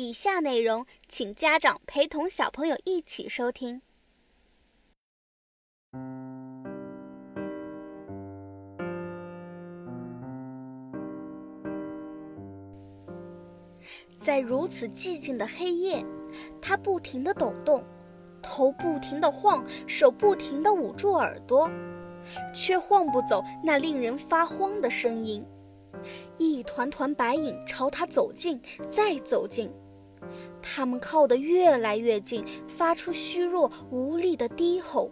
[0.00, 3.82] 以下内容，请家长陪同小朋友一起收听。
[14.20, 16.06] 在如此寂静的黑夜，
[16.62, 17.82] 他不停地抖动，
[18.40, 21.68] 头不停地晃，手不停地捂住耳朵，
[22.54, 25.44] 却晃不走那令人发慌的声音。
[26.36, 29.68] 一团团白影朝他走近，再走近，
[30.62, 35.10] 他们靠得越来越近，发出虚弱无力的低吼。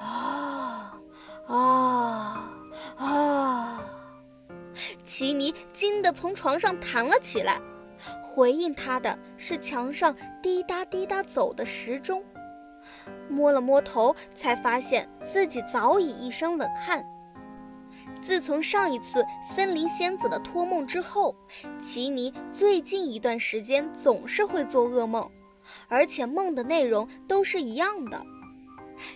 [0.00, 0.98] 啊
[1.46, 2.50] 啊
[2.96, 3.80] 啊！
[5.04, 7.60] 奇尼惊得从床上弹了起来，
[8.24, 12.22] 回应他的是墙上滴答滴答走的时钟。
[13.28, 17.04] 摸了摸头，才发现自己早已一身冷汗。
[18.24, 21.36] 自从上一次森林仙子的托梦之后，
[21.78, 25.30] 奇尼最近一段时间总是会做噩梦，
[25.88, 28.24] 而且梦的内容都是一样的。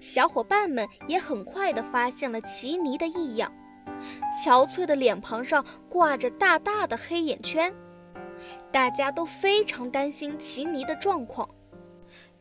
[0.00, 3.52] 小伙伴们也很快地发现了奇尼的异样，
[4.42, 7.74] 憔悴的脸庞上挂着大大的黑眼圈，
[8.72, 11.46] 大家都非常担心奇尼的状况，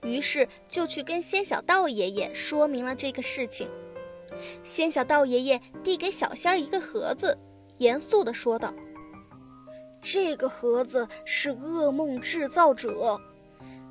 [0.02, 3.67] 于是就去跟仙小道爷爷说明了这个事情。
[4.63, 7.38] 仙小道爷爷递给小仙儿一个盒子，
[7.77, 8.73] 严肃地说道
[10.02, 13.19] ：“这个盒子是噩梦制造者，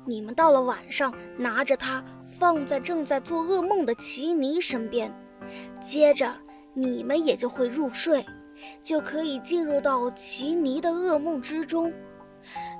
[0.05, 5.13] 你们到了晚上拿着它放在正在做噩梦的奇尼身边，
[5.81, 6.33] 接着
[6.73, 8.25] 你们也就会入睡，
[8.81, 11.91] 就可以进入到奇尼的噩梦之中。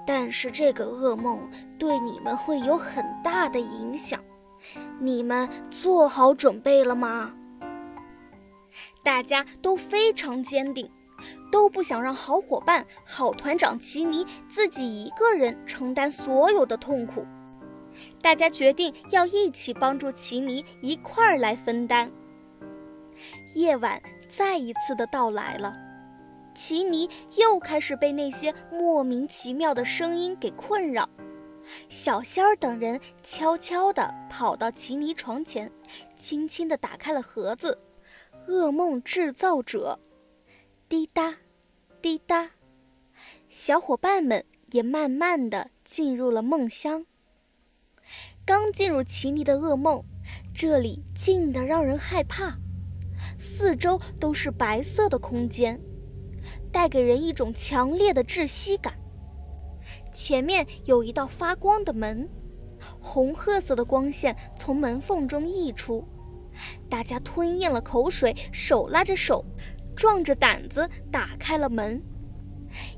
[0.06, 4.20] 但是这个噩梦对你们会有很大的影响，
[5.00, 7.34] 你们做好准备了吗？”
[9.04, 10.90] 大家都非常坚定，
[11.52, 17.26] 都不想让好伙伴、好团长奇尼自己一个人承担所有的痛苦。
[18.22, 22.12] 大家决定要一起帮助奇尼，一块儿来分担。
[23.54, 25.74] 夜晚再一次的到来了，
[26.56, 31.08] 奇尼又开始被那些莫名其妙的声音给困扰。
[31.88, 35.72] 小仙儿等人悄悄地跑到奇尼床前，
[36.18, 37.78] 轻轻地打开了盒子。
[38.48, 40.00] 噩梦制造者，
[40.90, 41.38] 滴答，
[42.02, 42.52] 滴答，
[43.48, 47.06] 小伙伴们也慢慢的进入了梦乡。
[48.46, 50.04] 刚进入奇尼的噩梦，
[50.54, 52.58] 这里静的让人害怕，
[53.40, 55.80] 四周都是白色的空间，
[56.72, 58.94] 带给人一种强烈的窒息感。
[60.14, 62.30] 前面有一道发光的门，
[63.00, 66.06] 红褐色的光线从门缝中溢出。
[66.90, 69.46] 大家吞咽了口水，手拉着手，
[69.96, 72.02] 壮着胆子打开了门。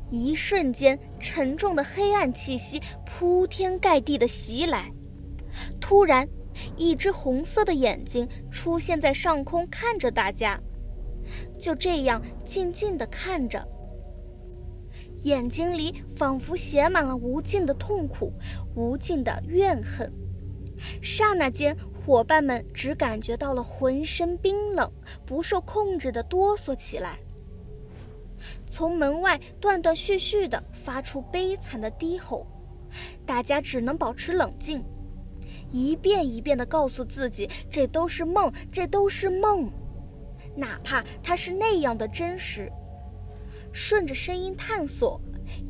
[0.10, 4.92] 一瞬间，沉重的黑暗气息铺天盖地的袭来。
[5.82, 6.28] 突然，
[6.78, 10.60] 一只红色的眼睛出现在上空，看着大家，
[11.58, 13.68] 就这样静静地看着。
[15.24, 18.32] 眼睛里仿佛写满了无尽的痛苦，
[18.76, 20.14] 无尽的怨恨。
[21.02, 21.76] 刹那间。
[22.06, 24.88] 伙伴们只感觉到了浑身冰冷，
[25.26, 27.18] 不受控制的哆嗦起来。
[28.70, 32.46] 从门外断断续续的发出悲惨的低吼，
[33.26, 34.86] 大家只能保持冷静，
[35.72, 39.68] 一遍一遍的告诉自己：这都是梦，这都是梦，
[40.56, 42.72] 哪怕它是那样的真实。
[43.74, 45.20] 顺着声音探索，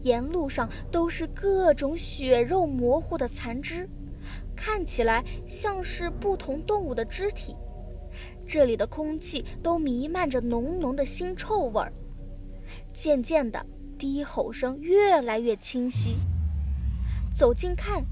[0.01, 3.89] 沿路上都是各种血肉模糊的残肢。
[4.55, 7.55] 看起来像是不同动物的肢体，
[8.47, 11.91] 这里的空气都弥漫着浓浓的腥臭味儿。
[12.94, 13.65] 渐渐的，
[13.97, 16.15] 低吼声越来越清晰。
[17.35, 18.05] 走近看，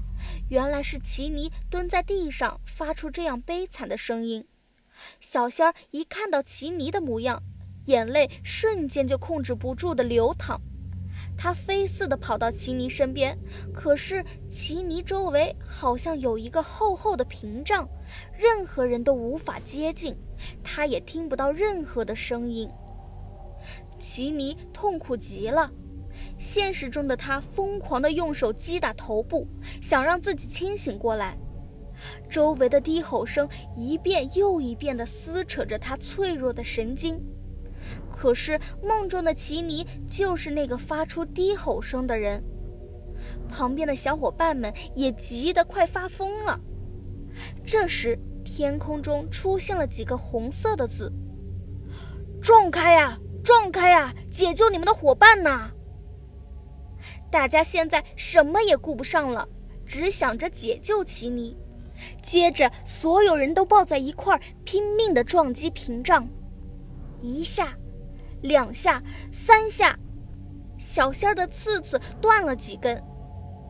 [0.50, 4.46] 原来是奇尼蹲在地上发出这样悲惨的声音。
[5.20, 7.42] 小仙儿一看到奇尼的模样，
[7.86, 10.60] 眼泪瞬间就控制不住的流淌。
[11.36, 13.38] 他飞似的跑到奇尼身边，
[13.72, 17.88] 可是奇尼周围好像有一个厚厚的屏障，
[18.38, 20.16] 任何人都无法接近，
[20.62, 22.70] 他也听不到任何的声音。
[23.98, 25.70] 奇尼痛苦极了，
[26.38, 29.46] 现实中的他疯狂地用手击打头部，
[29.80, 31.36] 想让自己清醒过来。
[32.28, 37.20] 周围的低吼声一遍又一遍地撕扯着他脆弱的神经。
[38.24, 42.42] 可是梦中的奇尼就是那个发出低吼声的人，
[43.50, 46.58] 旁边的小伙伴们也急得快发疯了。
[47.66, 51.12] 这时，天空中出现了几个红色的字
[52.40, 55.70] ：“撞开呀，撞开呀，解救你们的伙伴呐！”
[57.30, 59.46] 大家现在什么也顾不上了，
[59.84, 61.54] 只想着解救奇尼。
[62.22, 66.26] 接着，所有人都抱在一块儿，拼命地撞击屏障。
[67.20, 67.76] 一下，
[68.44, 69.02] 两下，
[69.32, 69.98] 三下，
[70.78, 73.02] 小仙儿的刺刺断了几根，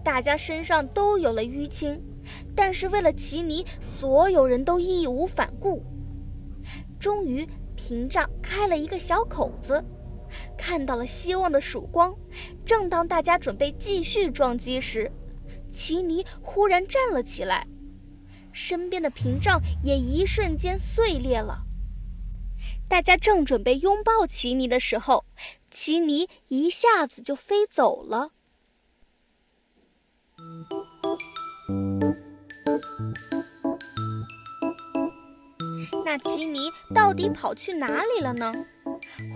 [0.02, 2.02] 大家身上都有了淤青。
[2.56, 5.84] 但是为了奇尼，所有人都义无反顾。
[6.98, 9.84] 终于，屏障开了一个小口子，
[10.58, 12.12] 看到了希望的曙光。
[12.64, 15.12] 正当大家准备继续撞击时，
[15.70, 17.64] 奇尼忽然站了起来。
[18.50, 21.63] 身边的屏障也一瞬间碎裂了。
[22.88, 25.24] 大家正准备拥抱奇尼的时候，
[25.70, 28.30] 奇尼一下子就飞走了。
[36.04, 38.52] 那奇尼到底跑去哪里了呢？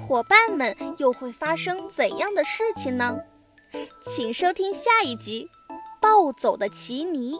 [0.06, 3.18] 伙伴们又会发生怎样的事情呢？
[4.02, 5.50] 请收听下一集
[6.00, 7.34] 《暴走的奇尼》。